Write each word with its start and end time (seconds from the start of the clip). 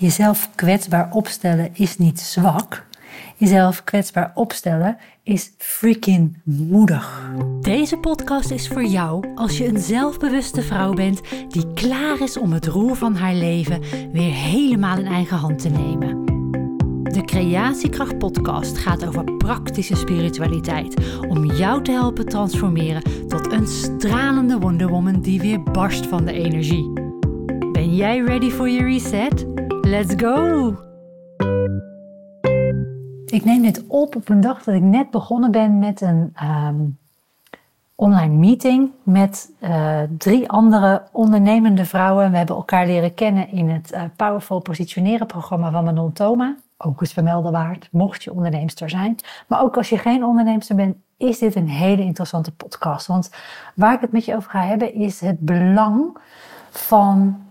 Jezelf 0.00 0.50
kwetsbaar 0.54 1.08
opstellen 1.12 1.70
is 1.72 1.98
niet 1.98 2.20
zwak. 2.20 2.86
Jezelf 3.36 3.84
kwetsbaar 3.84 4.32
opstellen 4.34 4.96
is 5.22 5.52
freaking 5.58 6.38
moedig. 6.44 7.32
Deze 7.60 7.96
podcast 7.96 8.50
is 8.50 8.68
voor 8.68 8.84
jou 8.84 9.26
als 9.34 9.58
je 9.58 9.66
een 9.66 9.78
zelfbewuste 9.78 10.62
vrouw 10.62 10.92
bent 10.92 11.20
die 11.48 11.72
klaar 11.72 12.20
is 12.20 12.38
om 12.38 12.52
het 12.52 12.66
roer 12.66 12.96
van 12.96 13.16
haar 13.16 13.34
leven 13.34 13.80
weer 14.12 14.32
helemaal 14.32 14.98
in 14.98 15.06
eigen 15.06 15.36
hand 15.36 15.58
te 15.58 15.68
nemen. 15.68 16.24
De 17.02 17.22
Creatiekracht 17.24 18.18
Podcast 18.18 18.78
gaat 18.78 19.06
over 19.06 19.36
praktische 19.36 19.96
spiritualiteit 19.96 20.94
om 21.28 21.44
jou 21.44 21.82
te 21.82 21.92
helpen 21.92 22.26
transformeren 22.26 23.28
tot 23.28 23.52
een 23.52 23.66
stralende 23.66 24.58
Wonder 24.58 24.88
Woman 24.88 25.20
die 25.20 25.40
weer 25.40 25.62
barst 25.62 26.06
van 26.06 26.24
de 26.24 26.32
energie. 26.32 26.92
Ben 27.72 27.96
jij 27.96 28.18
ready 28.18 28.50
for 28.50 28.70
your 28.70 28.90
reset? 28.90 29.49
Let's 29.90 30.14
go! 30.16 30.76
Ik 33.26 33.44
neem 33.44 33.62
dit 33.62 33.84
op 33.86 34.16
op 34.16 34.28
een 34.28 34.40
dag 34.40 34.62
dat 34.62 34.74
ik 34.74 34.82
net 34.82 35.10
begonnen 35.10 35.50
ben 35.50 35.78
met 35.78 36.00
een 36.00 36.30
ehm, 36.34 36.76
online 37.94 38.34
meeting 38.34 38.90
met 39.02 39.52
uh, 39.60 40.00
drie 40.18 40.48
andere 40.48 41.02
ondernemende 41.12 41.84
vrouwen. 41.84 42.30
We 42.30 42.36
hebben 42.36 42.56
elkaar 42.56 42.86
leren 42.86 43.14
kennen 43.14 43.48
in 43.48 43.68
het 43.68 43.92
uh, 43.92 44.02
Powerful 44.16 44.60
Positioneren 44.60 45.26
programma 45.26 45.70
van 45.70 45.84
Manon 45.84 46.12
Thoma. 46.12 46.56
Ook 46.76 47.00
eens 47.00 47.12
vermelden 47.12 47.52
waard, 47.52 47.88
mocht 47.92 48.22
je 48.22 48.32
onderneemster 48.32 48.90
zijn. 48.90 49.16
Maar 49.46 49.62
ook 49.62 49.76
als 49.76 49.88
je 49.88 49.98
geen 49.98 50.24
onderneemster 50.24 50.76
bent, 50.76 50.96
is 51.16 51.38
dit 51.38 51.54
een 51.54 51.68
hele 51.68 52.02
interessante 52.02 52.52
podcast. 52.52 53.06
Want 53.06 53.30
waar 53.74 53.94
ik 53.94 54.00
het 54.00 54.12
met 54.12 54.24
je 54.24 54.36
over 54.36 54.50
ga 54.50 54.62
hebben, 54.62 54.94
is 54.94 55.20
het 55.20 55.40
belang 55.40 56.18
van 56.70 57.42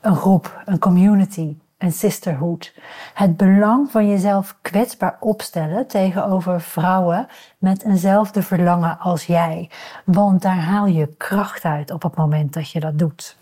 een 0.00 0.16
groep, 0.16 0.62
een 0.64 0.78
community, 0.78 1.56
een 1.78 1.92
sisterhood. 1.92 2.74
Het 3.14 3.36
belang 3.36 3.90
van 3.90 4.08
jezelf 4.08 4.56
kwetsbaar 4.62 5.16
opstellen 5.20 5.86
tegenover 5.86 6.60
vrouwen 6.60 7.26
met 7.58 7.84
eenzelfde 7.84 8.42
verlangen 8.42 8.98
als 8.98 9.24
jij. 9.24 9.70
Want 10.04 10.42
daar 10.42 10.60
haal 10.60 10.86
je 10.86 11.14
kracht 11.16 11.64
uit 11.64 11.90
op 11.90 12.02
het 12.02 12.14
moment 12.14 12.52
dat 12.52 12.70
je 12.70 12.80
dat 12.80 12.98
doet. 12.98 13.36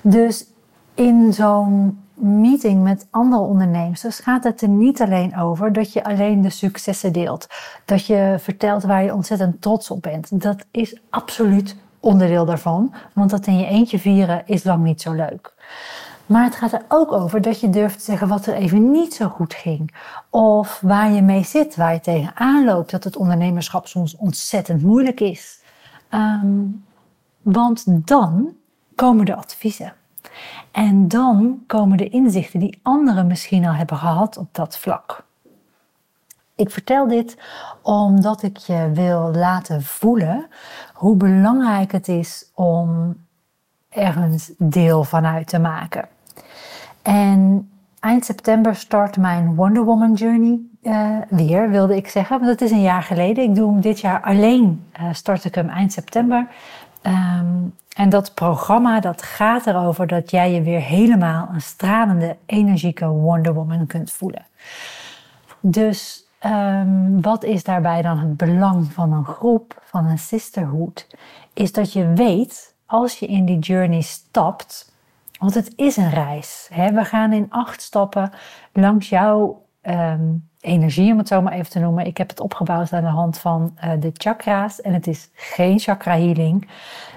Dus 0.00 0.46
in 0.94 1.32
zo'n 1.32 2.00
meeting 2.14 2.82
met 2.82 3.06
andere 3.10 3.42
ondernemers 3.42 4.04
gaat 4.22 4.44
het 4.44 4.62
er 4.62 4.68
niet 4.68 5.00
alleen 5.00 5.36
over 5.36 5.72
dat 5.72 5.92
je 5.92 6.04
alleen 6.04 6.40
de 6.40 6.50
successen 6.50 7.12
deelt. 7.12 7.46
Dat 7.84 8.06
je 8.06 8.36
vertelt 8.38 8.82
waar 8.82 9.04
je 9.04 9.14
ontzettend 9.14 9.62
trots 9.62 9.90
op 9.90 10.02
bent. 10.02 10.42
Dat 10.42 10.64
is 10.70 11.00
absoluut 11.10 11.76
onderdeel 12.00 12.44
daarvan. 12.44 12.94
Want 13.12 13.30
dat 13.30 13.46
in 13.46 13.58
je 13.58 13.66
eentje 13.66 13.98
vieren 13.98 14.42
is 14.46 14.64
lang 14.64 14.84
niet 14.84 15.02
zo 15.02 15.12
leuk. 15.12 15.54
Maar 16.26 16.44
het 16.44 16.56
gaat 16.56 16.72
er 16.72 16.84
ook 16.88 17.12
over 17.12 17.40
dat 17.40 17.60
je 17.60 17.70
durft 17.70 17.98
te 17.98 18.04
zeggen 18.04 18.28
wat 18.28 18.46
er 18.46 18.54
even 18.54 18.90
niet 18.90 19.14
zo 19.14 19.28
goed 19.28 19.54
ging. 19.54 19.94
Of 20.30 20.80
waar 20.80 21.10
je 21.10 21.22
mee 21.22 21.44
zit, 21.44 21.76
waar 21.76 21.92
je 21.92 22.00
tegenaan 22.00 22.64
loopt. 22.64 22.90
Dat 22.90 23.04
het 23.04 23.16
ondernemerschap 23.16 23.86
soms 23.86 24.16
ontzettend 24.16 24.82
moeilijk 24.82 25.20
is. 25.20 25.60
Ehm, 26.08 26.64
want 27.42 28.06
dan 28.06 28.54
komen 28.94 29.24
de 29.24 29.36
adviezen. 29.36 29.92
En 30.70 31.08
dan 31.08 31.62
komen 31.66 31.96
de 31.96 32.08
inzichten 32.08 32.60
die 32.60 32.78
anderen 32.82 33.26
misschien 33.26 33.66
al 33.66 33.72
hebben 33.72 33.96
gehad 33.96 34.36
op 34.36 34.48
dat 34.52 34.78
vlak. 34.78 35.24
Ik 36.54 36.70
vertel 36.70 37.08
dit 37.08 37.38
omdat 37.82 38.42
ik 38.42 38.56
je 38.56 38.90
wil 38.94 39.30
laten 39.34 39.82
voelen 39.82 40.46
hoe 40.92 41.16
belangrijk 41.16 41.92
het 41.92 42.08
is 42.08 42.50
om 42.54 43.16
ergens 43.88 44.52
deel 44.58 45.04
van 45.04 45.26
uit 45.26 45.48
te 45.48 45.58
maken. 45.58 46.08
En 47.06 47.70
eind 48.00 48.24
september 48.24 48.74
start 48.74 49.16
mijn 49.16 49.54
Wonder 49.54 49.84
Woman 49.84 50.12
Journey 50.12 50.60
uh, 50.82 51.16
weer, 51.28 51.70
wilde 51.70 51.96
ik 51.96 52.08
zeggen. 52.08 52.38
Want 52.38 52.50
het 52.50 52.60
is 52.60 52.70
een 52.70 52.82
jaar 52.82 53.02
geleden. 53.02 53.44
Ik 53.44 53.54
doe 53.54 53.72
hem 53.72 53.80
dit 53.80 54.00
jaar 54.00 54.20
alleen, 54.22 54.86
uh, 55.00 55.06
start 55.12 55.44
ik 55.44 55.54
hem 55.54 55.68
eind 55.68 55.92
september. 55.92 56.46
Um, 57.02 57.74
en 57.96 58.08
dat 58.08 58.34
programma 58.34 59.00
dat 59.00 59.22
gaat 59.22 59.66
erover 59.66 60.06
dat 60.06 60.30
jij 60.30 60.52
je 60.52 60.62
weer 60.62 60.80
helemaal 60.80 61.48
een 61.52 61.60
stralende, 61.60 62.36
energieke 62.46 63.06
Wonder 63.06 63.54
Woman 63.54 63.86
kunt 63.86 64.10
voelen. 64.10 64.46
Dus 65.60 66.26
um, 66.44 67.22
wat 67.22 67.44
is 67.44 67.64
daarbij 67.64 68.02
dan 68.02 68.18
het 68.18 68.36
belang 68.36 68.92
van 68.92 69.12
een 69.12 69.24
groep, 69.24 69.82
van 69.84 70.06
een 70.06 70.18
sisterhood? 70.18 71.06
Is 71.54 71.72
dat 71.72 71.92
je 71.92 72.12
weet, 72.12 72.74
als 72.86 73.18
je 73.18 73.26
in 73.26 73.44
die 73.44 73.58
journey 73.58 74.00
stapt, 74.00 74.94
want 75.38 75.54
het 75.54 75.72
is 75.76 75.96
een 75.96 76.10
reis. 76.10 76.68
Hè? 76.72 76.92
We 76.92 77.04
gaan 77.04 77.32
in 77.32 77.46
acht 77.48 77.82
stappen 77.82 78.30
langs 78.72 79.08
jouw 79.08 79.64
um, 79.82 80.48
energie, 80.60 81.12
om 81.12 81.18
het 81.18 81.28
zo 81.28 81.42
maar 81.42 81.52
even 81.52 81.70
te 81.70 81.78
noemen. 81.78 82.06
Ik 82.06 82.16
heb 82.16 82.28
het 82.28 82.40
opgebouwd 82.40 82.92
aan 82.92 83.02
de 83.02 83.08
hand 83.08 83.38
van 83.38 83.76
uh, 83.84 83.90
de 84.00 84.10
chakra's. 84.12 84.80
En 84.80 84.92
het 84.92 85.06
is 85.06 85.30
geen 85.34 85.78
chakra 85.78 86.12
healing. 86.12 86.68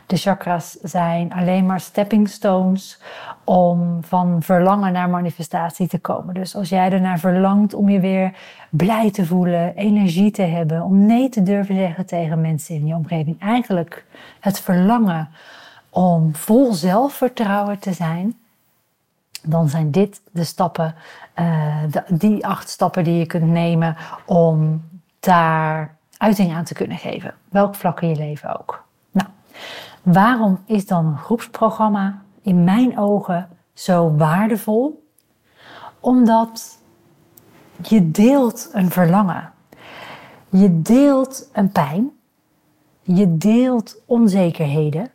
De 0.05 0.17
chakras 0.17 0.71
zijn 0.71 1.33
alleen 1.33 1.65
maar 1.65 1.79
stepping 1.79 2.29
stones 2.29 3.01
om 3.43 4.03
van 4.03 4.43
verlangen 4.43 4.93
naar 4.93 5.09
manifestatie 5.09 5.87
te 5.87 5.99
komen. 5.99 6.33
Dus 6.33 6.55
als 6.55 6.69
jij 6.69 6.91
ernaar 6.91 7.19
verlangt 7.19 7.73
om 7.73 7.89
je 7.89 7.99
weer 7.99 8.33
blij 8.69 9.11
te 9.11 9.25
voelen, 9.25 9.75
energie 9.75 10.31
te 10.31 10.41
hebben, 10.41 10.81
om 10.81 11.05
nee 11.05 11.29
te 11.29 11.43
durven 11.43 11.75
zeggen 11.75 12.05
tegen 12.05 12.41
mensen 12.41 12.75
in 12.75 12.87
je 12.87 12.95
omgeving. 12.95 13.41
Eigenlijk 13.41 14.05
het 14.39 14.59
verlangen 14.59 15.29
om 15.89 16.35
vol 16.35 16.73
zelfvertrouwen 16.73 17.79
te 17.79 17.93
zijn 17.93 18.37
dan 19.43 19.69
zijn 19.69 19.91
dit 19.91 20.21
de 20.31 20.43
stappen, 20.43 20.95
uh, 21.39 21.83
de, 21.91 22.03
die 22.07 22.47
acht 22.47 22.69
stappen 22.69 23.03
die 23.03 23.17
je 23.17 23.25
kunt 23.25 23.45
nemen 23.45 23.95
om 24.25 24.83
daar 25.19 25.97
uiting 26.17 26.53
aan 26.53 26.63
te 26.63 26.73
kunnen 26.73 26.97
geven. 26.97 27.33
Welk 27.49 27.75
vlak 27.75 28.01
in 28.01 28.09
je 28.09 28.15
leven 28.15 28.59
ook. 28.59 28.83
Nou, 29.11 29.27
waarom 30.03 30.59
is 30.65 30.85
dan 30.85 31.05
een 31.05 31.17
groepsprogramma 31.17 32.21
in 32.41 32.63
mijn 32.63 32.99
ogen 32.99 33.49
zo 33.73 34.15
waardevol? 34.15 35.07
Omdat 35.99 36.77
je 37.81 38.11
deelt 38.11 38.69
een 38.73 38.91
verlangen. 38.91 39.51
Je 40.49 40.81
deelt 40.81 41.49
een 41.53 41.71
pijn. 41.71 42.11
Je 43.01 43.37
deelt 43.37 44.01
onzekerheden. 44.05 45.11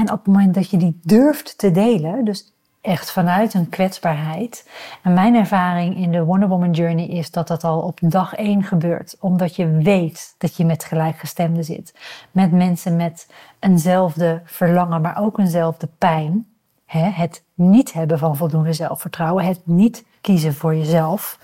En 0.00 0.12
op 0.12 0.18
het 0.24 0.26
moment 0.26 0.54
dat 0.54 0.70
je 0.70 0.76
die 0.76 1.00
durft 1.02 1.58
te 1.58 1.70
delen, 1.70 2.24
dus 2.24 2.52
echt 2.80 3.10
vanuit 3.10 3.54
een 3.54 3.68
kwetsbaarheid. 3.68 4.68
En 5.02 5.12
mijn 5.12 5.34
ervaring 5.34 5.96
in 5.96 6.12
de 6.12 6.24
Wonder 6.24 6.48
Woman 6.48 6.70
Journey 6.70 7.06
is 7.06 7.30
dat 7.30 7.48
dat 7.48 7.64
al 7.64 7.80
op 7.80 7.98
dag 8.02 8.34
één 8.34 8.62
gebeurt. 8.62 9.16
Omdat 9.20 9.56
je 9.56 9.70
weet 9.70 10.34
dat 10.38 10.56
je 10.56 10.64
met 10.64 10.84
gelijkgestemden 10.84 11.64
zit. 11.64 11.94
Met 12.30 12.52
mensen 12.52 12.96
met 12.96 13.32
eenzelfde 13.58 14.40
verlangen, 14.44 15.00
maar 15.00 15.18
ook 15.18 15.38
eenzelfde 15.38 15.88
pijn. 15.98 16.46
Het 16.86 17.44
niet 17.54 17.92
hebben 17.92 18.18
van 18.18 18.36
voldoende 18.36 18.72
zelfvertrouwen. 18.72 19.44
Het 19.44 19.60
niet 19.64 20.04
kiezen 20.20 20.54
voor 20.54 20.76
jezelf. 20.76 21.38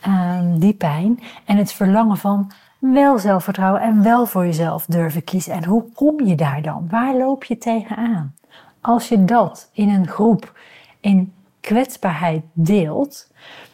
Ehm, 0.00 0.58
die 0.58 0.74
pijn. 0.74 1.20
En 1.44 1.56
het 1.56 1.72
verlangen 1.72 2.16
van 2.16 2.52
wel 2.78 3.18
zelfvertrouwen 3.18 3.80
en 3.80 4.02
wel 4.02 4.26
voor 4.26 4.44
jezelf 4.44 4.86
durven 4.86 5.24
kiezen. 5.24 5.52
En 5.52 5.64
hoe 5.64 5.84
kom 5.94 6.20
je 6.20 6.34
daar 6.34 6.62
dan? 6.62 6.86
Waar 6.90 7.16
loop 7.16 7.44
je 7.44 7.58
tegenaan? 7.58 8.34
Als 8.80 9.08
je 9.08 9.24
dat 9.24 9.70
in 9.72 9.88
een 9.88 10.08
groep 10.08 10.58
in 11.00 11.32
kwetsbaarheid 11.60 12.42
deelt 12.52 13.32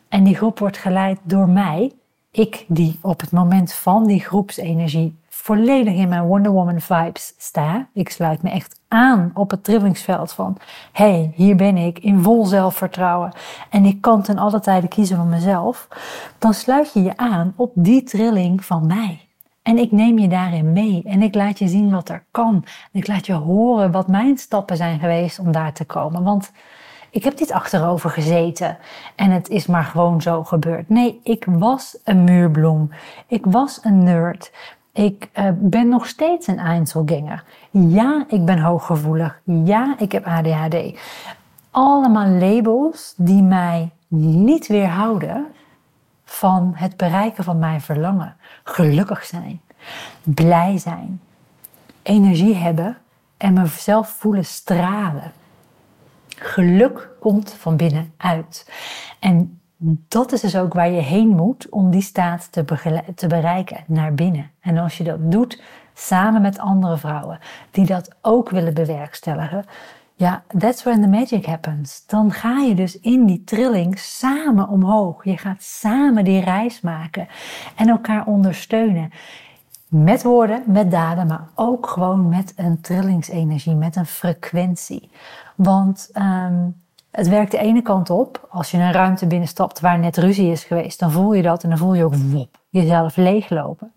en 0.09 0.25
die 0.25 0.37
groep 0.37 0.59
wordt 0.59 0.77
geleid 0.77 1.19
door 1.23 1.49
mij, 1.49 1.93
ik 2.31 2.65
die 2.69 2.99
op 3.03 3.21
het 3.21 3.31
moment 3.31 3.73
van 3.73 4.07
die 4.07 4.21
groepsenergie 4.21 5.19
volledig 5.35 5.95
in 5.95 6.09
mijn 6.09 6.23
Wonder 6.23 6.53
Woman 6.53 6.81
vibes 6.81 7.35
sta. 7.39 7.89
Ik 7.93 8.09
sluit 8.09 8.43
me 8.43 8.51
echt 8.51 8.81
aan 8.89 9.31
op 9.35 9.51
het 9.51 9.65
trillingsveld 9.65 10.33
van, 10.33 10.57
hey, 10.93 11.33
hier 11.35 11.57
ben 11.57 11.77
ik 11.77 11.99
in 11.99 12.23
vol 12.23 12.45
zelfvertrouwen 12.45 13.33
en 13.71 13.85
ik 13.85 14.01
kan 14.01 14.23
ten 14.23 14.39
alle 14.39 14.61
tijde 14.61 14.89
kiezen 14.89 15.17
van 15.17 15.29
mezelf. 15.29 15.89
Dan 16.39 16.55
sluit 16.55 16.93
je 16.93 17.03
je 17.03 17.17
aan 17.17 17.53
op 17.57 17.73
die 17.75 18.03
trilling 18.03 18.65
van 18.65 18.87
mij. 18.87 19.29
En 19.63 19.79
ik 19.79 19.93
neem 19.93 20.19
je 20.19 20.29
daarin 20.29 20.73
mee 20.73 21.03
en 21.05 21.23
ik 21.23 21.35
laat 21.35 21.59
je 21.59 21.69
zien 21.69 21.91
wat 21.91 22.09
er 22.09 22.25
kan. 22.31 22.65
Ik 22.93 23.07
laat 23.07 23.27
je 23.27 23.33
horen 23.33 23.91
wat 23.91 24.09
mijn 24.09 24.39
stappen 24.39 24.77
zijn 24.77 24.99
geweest 24.99 25.39
om 25.39 25.53
daar 25.53 25.73
te 25.73 25.85
komen. 25.85 26.23
Want 26.23 26.53
ik 27.11 27.25
heb 27.25 27.39
niet 27.39 27.53
achterover 27.53 28.11
gezeten 28.11 28.79
en 29.17 29.31
het 29.31 29.49
is 29.49 29.67
maar 29.67 29.85
gewoon 29.85 30.23
zo 30.23 30.45
gebeurd. 30.45 30.89
Nee, 30.89 31.21
ik 31.23 31.45
was 31.49 31.99
een 32.05 32.25
muurbloem. 32.25 32.91
Ik 33.27 33.45
was 33.47 33.81
een 33.83 34.03
nerd. 34.03 34.53
Ik 34.95 35.29
uh, 35.39 35.49
ben 35.55 35.89
nog 35.89 36.07
steeds 36.07 36.47
een 36.47 36.59
Einzelganger. 36.59 37.45
Ja, 37.71 38.25
ik 38.29 38.45
ben 38.45 38.59
hooggevoelig. 38.59 39.41
Ja, 39.45 39.95
ik 39.99 40.13
heb 40.13 40.27
ADHD. 40.27 40.99
Allemaal 41.71 42.29
labels 42.29 43.15
die 43.17 43.43
mij 43.43 43.91
niet 44.09 44.67
weerhouden 44.67 45.47
van 46.25 46.73
het 46.75 46.97
bereiken 46.97 47.45
van 47.45 47.59
mijn 47.59 47.81
verlangen. 47.81 48.37
Gelukkig 48.65 49.25
zijn, 49.25 49.61
blij 50.23 50.79
zijn, 50.79 51.21
energie 52.03 52.55
hebben 52.55 52.99
en 53.37 53.53
mezelf 53.53 54.09
voelen 54.09 54.45
stralen. 54.45 55.33
Geluk 56.29 57.09
komt 57.21 57.53
van 57.53 57.77
binnenuit. 57.77 58.71
En 59.21 59.61
dat 60.09 60.33
is 60.33 60.41
dus 60.41 60.57
ook 60.57 60.75
waar 60.75 60.91
je 60.91 61.01
heen 61.01 61.29
moet 61.29 61.69
om 61.69 61.91
die 61.91 62.03
staat 62.03 62.53
te, 63.15 63.27
bereiken, 63.29 63.85
naar 63.87 64.15
binnen. 64.15 64.51
En 64.61 64.79
als 64.79 64.99
je 64.99 65.05
dat 65.05 65.31
doet 65.33 65.63
samen 65.95 66.43
met 66.43 66.59
andere 66.59 66.99
vrouwen 66.99 67.39
die 67.71 67.87
dat 67.87 68.11
ook 68.21 68.51
willen 68.51 68.75
bewerkstelligen, 68.75 69.65
ja, 70.17 70.43
that's 70.59 70.83
when 70.83 71.01
the 71.01 71.09
magic 71.09 71.47
happens. 71.47 72.07
Dan 72.07 72.33
ga 72.33 72.59
je 72.59 72.75
dus 72.75 73.01
in 73.01 73.27
die 73.27 73.45
trilling 73.45 73.99
samen 73.99 74.69
omhoog. 74.69 75.25
Je 75.25 75.39
gaat 75.39 75.63
samen 75.63 76.25
die 76.25 76.41
reis 76.41 76.81
maken 76.81 77.29
en 77.77 77.89
elkaar 77.89 78.27
ondersteunen. 78.27 79.11
Met 79.89 80.23
woorden, 80.23 80.63
met 80.67 80.91
daden, 80.91 81.27
maar 81.27 81.49
ook 81.55 81.87
gewoon 81.87 82.29
met 82.29 82.53
een 82.57 82.81
trillingsenergie, 82.81 83.75
met 83.75 83.97
een 83.97 84.07
frequentie. 84.07 85.11
Want 85.57 86.11
um, 86.15 86.83
het 87.15 87.29
werkt 87.29 87.51
de 87.51 87.59
ene 87.59 87.83
kant 87.83 88.11
op. 88.11 88.47
Als 88.51 88.71
je 88.71 88.77
een 88.77 88.93
ruimte 88.93 89.27
binnenstapt 89.27 89.81
waar 89.81 89.99
net 89.99 90.17
ruzie 90.17 90.51
is 90.51 90.65
geweest, 90.65 90.99
dan 90.99 91.11
voel 91.11 91.33
je 91.33 91.43
dat 91.43 91.63
en 91.63 91.69
dan 91.69 91.79
voel 91.79 91.95
je 91.95 92.05
ook 92.05 92.15
wop, 92.15 92.59
jezelf 92.69 93.17
leeglopen. 93.17 93.93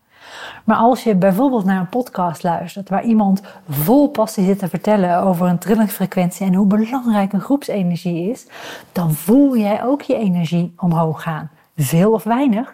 Maar 0.64 0.78
als 0.78 1.04
je 1.04 1.16
bijvoorbeeld 1.16 1.66
naar 1.66 1.80
een 1.80 1.90
podcast 1.90 2.44
luistert 2.44 2.90
waar 2.90 3.04
iemand 3.04 3.42
vol 3.70 4.10
passie 4.10 4.46
zit 4.46 4.60
te 4.60 4.70
vertellen 4.70 5.22
over 5.22 5.48
een 5.48 5.58
trillingsfrequentie 5.58 6.46
en 6.46 6.54
hoe 6.54 6.68
belangrijk 6.68 7.34
een 7.34 7.42
groepsenergie 7.42 8.30
is, 8.30 8.48
dan 8.92 9.14
voel 9.14 9.58
jij 9.58 9.84
ook 9.84 10.02
je 10.02 10.16
energie 10.16 10.74
omhoog 10.78 11.22
gaan. 11.22 11.50
Veel 11.76 12.12
of 12.12 12.24
weinig, 12.24 12.74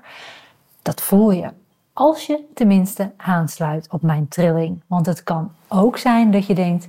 dat 0.81 1.01
voel 1.01 1.31
je. 1.31 1.49
Als 1.93 2.25
je 2.25 2.43
tenminste 2.53 3.11
aansluit 3.17 3.87
op 3.91 4.01
mijn 4.01 4.27
trilling. 4.27 4.81
Want 4.87 5.05
het 5.05 5.23
kan 5.23 5.51
ook 5.67 5.97
zijn 5.97 6.31
dat 6.31 6.45
je 6.45 6.55
denkt, 6.55 6.87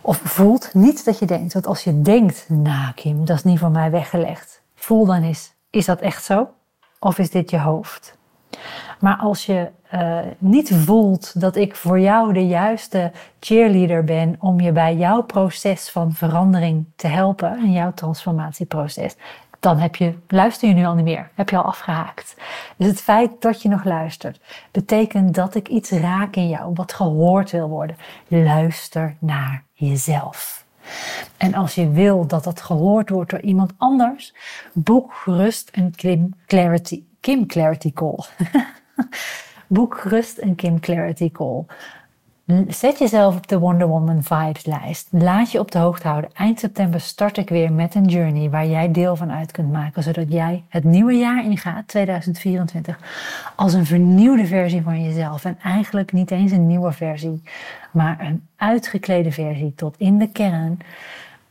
of 0.00 0.20
voelt, 0.24 0.74
niet 0.74 1.04
dat 1.04 1.18
je 1.18 1.26
denkt. 1.26 1.52
Want 1.52 1.66
als 1.66 1.84
je 1.84 2.02
denkt, 2.02 2.46
nou 2.48 2.92
Kim, 2.94 3.24
dat 3.24 3.36
is 3.36 3.44
niet 3.44 3.58
voor 3.58 3.70
mij 3.70 3.90
weggelegd. 3.90 4.62
Voel 4.74 5.06
dan 5.06 5.22
eens, 5.22 5.52
is 5.70 5.84
dat 5.84 6.00
echt 6.00 6.24
zo? 6.24 6.48
Of 6.98 7.18
is 7.18 7.30
dit 7.30 7.50
je 7.50 7.58
hoofd? 7.58 8.16
Maar 9.00 9.16
als 9.16 9.46
je 9.46 9.70
uh, 9.94 10.18
niet 10.38 10.70
voelt 10.74 11.40
dat 11.40 11.56
ik 11.56 11.76
voor 11.76 12.00
jou 12.00 12.32
de 12.32 12.46
juiste 12.46 13.12
cheerleader 13.40 14.04
ben 14.04 14.36
om 14.38 14.60
je 14.60 14.72
bij 14.72 14.96
jouw 14.96 15.22
proces 15.22 15.90
van 15.90 16.12
verandering 16.12 16.84
te 16.96 17.06
helpen 17.06 17.58
en 17.58 17.72
jouw 17.72 17.92
transformatieproces, 17.92 19.16
dan 19.60 19.78
heb 19.78 19.96
je, 19.96 20.14
luister 20.28 20.68
je 20.68 20.74
nu 20.74 20.84
al 20.84 20.94
niet 20.94 21.04
meer. 21.04 21.30
Heb 21.34 21.50
je 21.50 21.56
al 21.56 21.64
afgehaakt. 21.64 22.36
Dus 22.76 22.86
het 22.86 23.00
feit 23.00 23.30
dat 23.40 23.62
je 23.62 23.68
nog 23.68 23.84
luistert, 23.84 24.40
betekent 24.70 25.34
dat 25.34 25.54
ik 25.54 25.68
iets 25.68 25.90
raak 25.90 26.36
in 26.36 26.48
jou, 26.48 26.70
wat 26.74 26.92
gehoord 26.92 27.50
wil 27.50 27.68
worden. 27.68 27.96
Luister 28.28 29.16
naar 29.18 29.64
jezelf. 29.78 30.66
En 31.36 31.54
als 31.54 31.74
je 31.74 31.90
wil 31.90 32.26
dat 32.26 32.44
dat 32.44 32.60
gehoord 32.60 33.08
wordt 33.08 33.30
door 33.30 33.40
iemand 33.40 33.72
anders, 33.76 34.34
boek 34.72 35.14
gerust 35.14 35.68
een 35.72 35.94
Kim 35.94 36.34
Clarity, 36.46 37.02
Kim 37.20 37.46
Clarity 37.46 37.92
Call. 37.92 38.18
boek 39.66 39.98
gerust 39.98 40.42
een 40.42 40.54
Kim 40.54 40.80
Clarity 40.80 41.30
Call. 41.30 41.64
Zet 42.68 42.98
jezelf 42.98 43.36
op 43.36 43.48
de 43.48 43.58
Wonder 43.58 43.86
Woman 43.86 44.22
Vibes 44.22 44.66
lijst. 44.66 45.08
Laat 45.10 45.52
je 45.52 45.58
op 45.58 45.70
de 45.70 45.78
hoogte 45.78 46.08
houden. 46.08 46.30
Eind 46.34 46.58
september 46.58 47.00
start 47.00 47.36
ik 47.36 47.48
weer 47.48 47.72
met 47.72 47.94
een 47.94 48.04
journey 48.04 48.50
waar 48.50 48.66
jij 48.66 48.92
deel 48.92 49.16
van 49.16 49.32
uit 49.32 49.50
kunt 49.50 49.72
maken, 49.72 50.02
zodat 50.02 50.32
jij 50.32 50.64
het 50.68 50.84
nieuwe 50.84 51.12
jaar 51.12 51.44
ingaat, 51.44 51.88
2024, 51.88 52.98
als 53.56 53.72
een 53.72 53.86
vernieuwde 53.86 54.46
versie 54.46 54.82
van 54.82 55.02
jezelf. 55.04 55.44
En 55.44 55.58
eigenlijk 55.62 56.12
niet 56.12 56.30
eens 56.30 56.50
een 56.50 56.66
nieuwe 56.66 56.92
versie, 56.92 57.42
maar 57.92 58.20
een 58.20 58.46
uitgeklede 58.56 59.32
versie 59.32 59.74
tot 59.74 59.94
in 59.98 60.18
de 60.18 60.28
kern. 60.28 60.78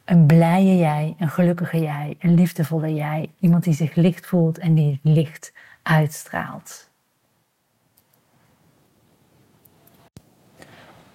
Een 0.06 0.26
blije 0.26 0.78
jij, 0.78 1.16
een 1.20 1.30
gelukkige 1.30 1.80
jij, 1.80 2.16
een 2.20 2.34
liefdevolle 2.34 2.94
jij. 2.94 3.30
Iemand 3.40 3.64
die 3.64 3.74
zich 3.74 3.96
licht 3.96 4.26
voelt 4.26 4.58
en 4.58 4.74
die 4.74 5.00
licht 5.02 5.54
uitstraalt. 5.84 6.87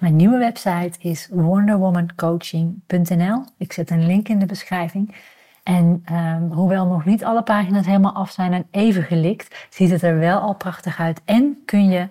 Mijn 0.03 0.17
nieuwe 0.17 0.39
website 0.39 0.93
is 0.99 1.29
wonderwomancoaching.nl. 1.31 3.45
Ik 3.57 3.73
zet 3.73 3.91
een 3.91 4.07
link 4.07 4.29
in 4.29 4.39
de 4.39 4.47
beschrijving. 4.47 5.15
En 5.63 6.05
um, 6.13 6.53
hoewel 6.53 6.87
nog 6.87 7.05
niet 7.05 7.25
alle 7.25 7.43
pagina's 7.43 7.87
helemaal 7.87 8.15
af 8.15 8.31
zijn 8.31 8.53
en 8.53 8.67
even 8.71 9.03
gelikt, 9.03 9.67
ziet 9.71 9.91
het 9.91 10.03
er 10.03 10.19
wel 10.19 10.39
al 10.39 10.55
prachtig 10.55 11.01
uit. 11.01 11.21
En 11.25 11.63
kun 11.65 11.89
je 11.89 12.09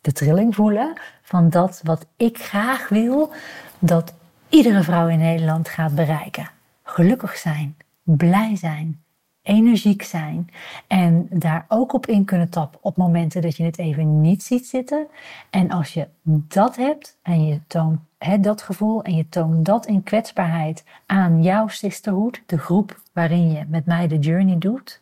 de 0.00 0.12
trilling 0.12 0.54
voelen 0.54 0.92
van 1.22 1.50
dat 1.50 1.80
wat 1.84 2.06
ik 2.16 2.38
graag 2.38 2.88
wil 2.88 3.32
dat 3.78 4.14
iedere 4.48 4.82
vrouw 4.82 5.08
in 5.08 5.18
Nederland 5.18 5.68
gaat 5.68 5.94
bereiken. 5.94 6.50
Gelukkig 6.82 7.36
zijn, 7.36 7.76
blij 8.02 8.56
zijn, 8.56 9.02
energiek 9.42 10.02
zijn 10.02 10.50
en 10.86 11.26
daar 11.30 11.64
ook 11.68 11.92
op 11.92 12.06
in 12.06 12.24
kunnen 12.24 12.48
tappen 12.48 12.78
op 12.82 12.96
momenten 12.96 13.42
dat 13.42 13.56
je 13.56 13.64
het 13.64 13.78
even 13.78 14.20
niet 14.20 14.42
ziet 14.42 14.66
zitten. 14.66 15.06
En 15.50 15.70
als 15.70 15.94
je 15.94 16.08
dat 16.22 16.76
hebt 16.76 17.18
en 17.22 17.46
je 17.46 17.60
toont 17.66 17.98
he, 18.18 18.40
dat 18.40 18.62
gevoel 18.62 19.02
en 19.02 19.16
je 19.16 19.28
toont 19.28 19.64
dat 19.64 19.86
in 19.86 20.02
kwetsbaarheid 20.02 20.84
aan 21.06 21.42
jouw 21.42 21.68
sisterhood, 21.68 22.42
de 22.46 22.58
groep 22.58 23.00
waarin 23.12 23.52
je 23.52 23.64
met 23.68 23.86
mij 23.86 24.08
de 24.08 24.18
journey 24.18 24.58
doet, 24.58 25.00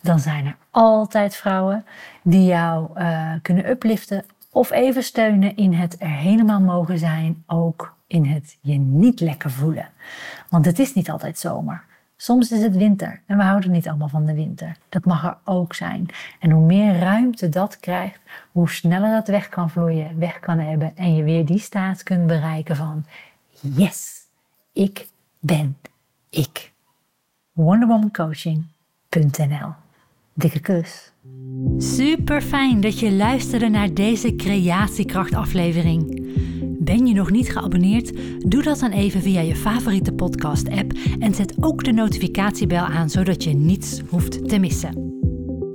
dan 0.00 0.18
zijn 0.18 0.46
er 0.46 0.56
altijd 0.70 1.36
vrouwen 1.36 1.84
die 2.22 2.44
jou 2.44 2.88
uh, 2.96 3.32
kunnen 3.42 3.70
upliften 3.70 4.24
of 4.50 4.70
even 4.70 5.02
steunen 5.02 5.56
in 5.56 5.72
het 5.72 5.96
er 5.98 6.10
helemaal 6.10 6.60
mogen 6.60 6.98
zijn, 6.98 7.44
ook 7.46 7.94
in 8.06 8.24
het 8.24 8.58
je 8.60 8.78
niet 8.78 9.20
lekker 9.20 9.50
voelen. 9.50 9.88
Want 10.48 10.64
het 10.64 10.78
is 10.78 10.94
niet 10.94 11.10
altijd 11.10 11.38
zomer. 11.38 11.84
Soms 12.22 12.52
is 12.52 12.62
het 12.62 12.76
winter 12.76 13.20
en 13.26 13.36
we 13.36 13.42
houden 13.42 13.70
niet 13.70 13.88
allemaal 13.88 14.08
van 14.08 14.26
de 14.26 14.34
winter. 14.34 14.76
Dat 14.88 15.04
mag 15.04 15.24
er 15.24 15.36
ook 15.44 15.74
zijn. 15.74 16.06
En 16.40 16.50
hoe 16.50 16.64
meer 16.64 16.98
ruimte 16.98 17.48
dat 17.48 17.80
krijgt, 17.80 18.20
hoe 18.52 18.70
sneller 18.70 19.10
dat 19.10 19.28
weg 19.28 19.48
kan 19.48 19.70
vloeien, 19.70 20.18
weg 20.18 20.38
kan 20.38 20.58
hebben 20.58 20.96
en 20.96 21.14
je 21.14 21.22
weer 21.22 21.46
die 21.46 21.58
staat 21.58 22.02
kunt 22.02 22.26
bereiken 22.26 22.76
van 22.76 23.04
yes, 23.60 24.20
ik 24.72 25.08
ben 25.38 25.76
ik. 26.30 26.72
Wonderwomancoaching.nl 27.52 29.72
Dikke 30.34 30.60
kus. 30.60 31.12
Super 31.78 32.42
fijn 32.42 32.80
dat 32.80 32.98
je 32.98 33.12
luisterde 33.12 33.68
naar 33.68 33.94
deze 33.94 34.36
creatiekracht 34.36 35.34
aflevering. 35.34 36.21
Ben 36.92 37.06
je 37.06 37.14
nog 37.14 37.30
niet 37.30 37.52
geabonneerd? 37.52 38.12
Doe 38.38 38.62
dat 38.62 38.78
dan 38.78 38.90
even 38.90 39.22
via 39.22 39.40
je 39.40 39.56
favoriete 39.56 40.12
podcast-app 40.12 40.92
en 41.18 41.34
zet 41.34 41.54
ook 41.60 41.84
de 41.84 41.92
notificatiebel 41.92 42.78
aan 42.78 43.10
zodat 43.10 43.44
je 43.44 43.52
niets 43.52 44.00
hoeft 44.08 44.48
te 44.48 44.58
missen. 44.58 45.18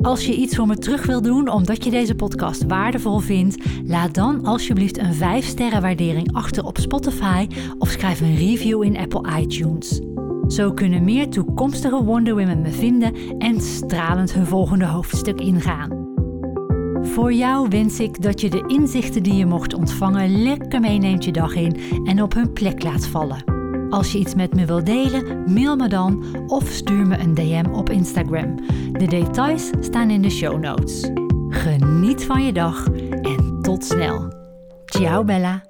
Als 0.02 0.26
je 0.26 0.36
iets 0.36 0.56
voor 0.56 0.68
me 0.68 0.78
terug 0.78 1.06
wil 1.06 1.22
doen 1.22 1.50
omdat 1.50 1.84
je 1.84 1.90
deze 1.90 2.16
podcast 2.16 2.66
waardevol 2.66 3.20
vindt, 3.20 3.58
laat 3.84 4.14
dan 4.14 4.46
alsjeblieft 4.46 4.98
een 4.98 5.14
5-sterren 5.14 5.82
waardering 5.82 6.34
achter 6.34 6.64
op 6.64 6.78
Spotify 6.78 7.48
of 7.78 7.90
schrijf 7.90 8.22
een 8.22 8.36
review 8.36 8.84
in 8.84 8.98
Apple 8.98 9.40
iTunes. 9.40 10.02
Zo 10.48 10.72
kunnen 10.72 11.04
meer 11.04 11.30
toekomstige 11.30 12.04
Wonder 12.04 12.36
Women 12.36 12.62
me 12.62 12.72
vinden 12.72 13.14
en 13.38 13.62
stralend 13.62 14.34
hun 14.34 14.46
volgende 14.46 14.86
hoofdstuk 14.86 15.40
ingaan. 15.40 15.97
Voor 17.18 17.34
jou 17.34 17.68
wens 17.70 18.00
ik 18.00 18.22
dat 18.22 18.42
je 18.42 18.50
de 18.50 18.64
inzichten 18.68 19.24
die 19.24 19.34
je 19.34 19.46
mocht 19.46 19.74
ontvangen 19.74 20.42
lekker 20.42 20.80
meeneemt 20.80 21.24
je 21.24 21.32
dag 21.32 21.56
in 21.56 22.04
en 22.06 22.22
op 22.22 22.34
hun 22.34 22.54
plek 22.54 22.84
laat 22.84 23.08
vallen. 23.08 23.44
Als 23.90 24.12
je 24.12 24.20
iets 24.20 24.36
met 24.36 24.56
me 24.56 24.66
wilt 24.66 24.86
delen, 24.86 25.54
mail 25.54 25.76
me 25.76 25.88
dan 25.88 26.26
of 26.48 26.68
stuur 26.68 27.08
me 27.08 27.18
een 27.18 27.34
DM 27.34 27.66
op 27.74 27.90
Instagram. 27.90 28.56
De 28.92 29.08
details 29.08 29.70
staan 29.80 30.10
in 30.10 30.22
de 30.22 30.30
show 30.30 30.60
notes. 30.60 31.10
Geniet 31.50 32.26
van 32.26 32.46
je 32.46 32.54
dag 32.54 32.88
en 33.22 33.60
tot 33.62 33.86
snel. 33.86 34.34
Ciao 34.86 35.24
Bella. 35.24 35.67